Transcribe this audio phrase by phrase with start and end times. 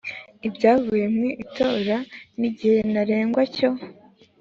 [0.47, 1.97] ibyavuye mu itora
[2.39, 3.69] n igihe ntarengwa cyo